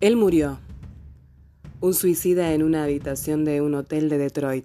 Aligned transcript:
Él 0.00 0.16
murió. 0.16 0.58
Un 1.82 1.92
suicida 1.92 2.54
en 2.54 2.62
una 2.62 2.84
habitación 2.84 3.44
de 3.44 3.60
un 3.60 3.74
hotel 3.74 4.08
de 4.08 4.16
Detroit. 4.16 4.64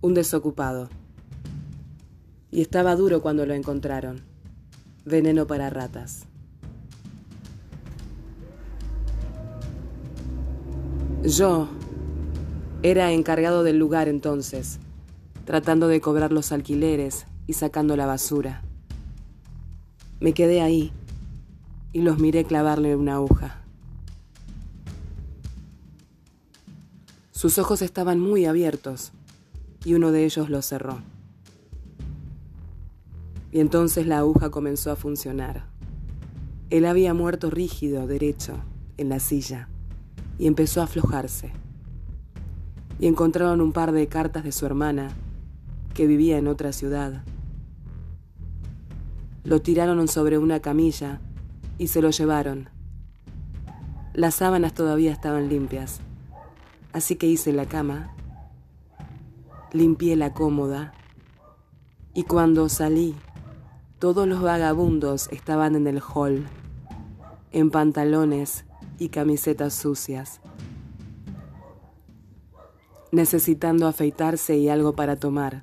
Un 0.00 0.14
desocupado. 0.14 0.88
Y 2.50 2.62
estaba 2.62 2.96
duro 2.96 3.20
cuando 3.20 3.44
lo 3.44 3.52
encontraron. 3.52 4.22
Veneno 5.04 5.46
para 5.46 5.68
ratas. 5.68 6.24
Yo 11.22 11.68
era 12.82 13.12
encargado 13.12 13.62
del 13.62 13.78
lugar 13.78 14.08
entonces, 14.08 14.78
tratando 15.44 15.86
de 15.86 16.00
cobrar 16.00 16.32
los 16.32 16.50
alquileres 16.50 17.26
y 17.46 17.52
sacando 17.52 17.94
la 17.94 18.06
basura. 18.06 18.62
Me 20.18 20.32
quedé 20.32 20.62
ahí 20.62 20.92
y 21.92 22.00
los 22.00 22.18
miré 22.18 22.44
clavarle 22.44 22.96
una 22.96 23.16
aguja. 23.16 23.67
Sus 27.38 27.56
ojos 27.58 27.82
estaban 27.82 28.18
muy 28.18 28.46
abiertos 28.46 29.12
y 29.84 29.94
uno 29.94 30.10
de 30.10 30.24
ellos 30.24 30.50
los 30.50 30.66
cerró. 30.66 31.02
Y 33.52 33.60
entonces 33.60 34.08
la 34.08 34.18
aguja 34.18 34.50
comenzó 34.50 34.90
a 34.90 34.96
funcionar. 34.96 35.66
Él 36.70 36.84
había 36.84 37.14
muerto 37.14 37.48
rígido, 37.48 38.08
derecho, 38.08 38.54
en 38.96 39.08
la 39.08 39.20
silla, 39.20 39.68
y 40.36 40.48
empezó 40.48 40.80
a 40.80 40.84
aflojarse. 40.86 41.52
Y 42.98 43.06
encontraron 43.06 43.60
un 43.60 43.72
par 43.72 43.92
de 43.92 44.08
cartas 44.08 44.42
de 44.42 44.50
su 44.50 44.66
hermana, 44.66 45.10
que 45.94 46.08
vivía 46.08 46.38
en 46.38 46.48
otra 46.48 46.72
ciudad. 46.72 47.22
Lo 49.44 49.62
tiraron 49.62 50.08
sobre 50.08 50.38
una 50.38 50.58
camilla 50.58 51.20
y 51.78 51.86
se 51.86 52.02
lo 52.02 52.10
llevaron. 52.10 52.68
Las 54.12 54.34
sábanas 54.34 54.74
todavía 54.74 55.12
estaban 55.12 55.48
limpias 55.48 56.00
Así 56.98 57.14
que 57.14 57.28
hice 57.28 57.52
la 57.52 57.64
cama, 57.64 58.12
limpié 59.70 60.16
la 60.16 60.34
cómoda 60.34 60.94
y 62.12 62.24
cuando 62.24 62.68
salí, 62.68 63.14
todos 64.00 64.26
los 64.26 64.42
vagabundos 64.42 65.28
estaban 65.30 65.76
en 65.76 65.86
el 65.86 66.02
hall, 66.02 66.44
en 67.52 67.70
pantalones 67.70 68.64
y 68.98 69.10
camisetas 69.10 69.74
sucias, 69.74 70.40
necesitando 73.12 73.86
afeitarse 73.86 74.56
y 74.56 74.68
algo 74.68 74.94
para 74.94 75.14
tomar. 75.14 75.62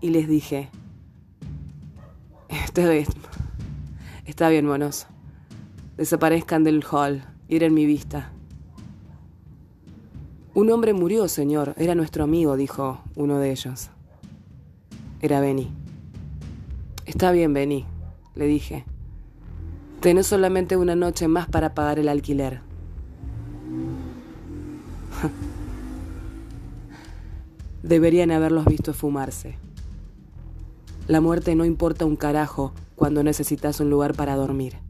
Y 0.00 0.10
les 0.10 0.26
dije, 0.26 0.70
está 2.48 2.90
bien, 2.90 3.06
está 4.24 4.48
bien, 4.48 4.66
monos, 4.66 5.06
desaparezcan 5.96 6.64
del 6.64 6.84
hall, 6.90 7.24
ir 7.46 7.62
en 7.62 7.74
mi 7.74 7.86
vista. 7.86 8.32
Un 10.58 10.70
hombre 10.72 10.92
murió, 10.92 11.28
señor. 11.28 11.74
Era 11.76 11.94
nuestro 11.94 12.24
amigo, 12.24 12.56
dijo 12.56 13.00
uno 13.14 13.38
de 13.38 13.52
ellos. 13.52 13.90
Era 15.20 15.38
Benny. 15.38 15.70
Está 17.06 17.30
bien, 17.30 17.52
Benny, 17.52 17.84
le 18.34 18.46
dije. 18.46 18.84
Tenés 20.00 20.26
solamente 20.26 20.76
una 20.76 20.96
noche 20.96 21.28
más 21.28 21.46
para 21.46 21.74
pagar 21.74 22.00
el 22.00 22.08
alquiler. 22.08 22.60
Deberían 27.84 28.32
haberlos 28.32 28.64
visto 28.64 28.92
fumarse. 28.92 29.56
La 31.06 31.20
muerte 31.20 31.54
no 31.54 31.66
importa 31.66 32.04
un 32.04 32.16
carajo 32.16 32.72
cuando 32.96 33.22
necesitas 33.22 33.78
un 33.78 33.90
lugar 33.90 34.16
para 34.16 34.34
dormir. 34.34 34.87